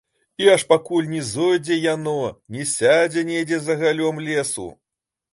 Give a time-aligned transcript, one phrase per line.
[0.37, 2.13] І аж пакуль не зойдзе яно,
[2.55, 4.67] не сядзе недзе за галлём лесу.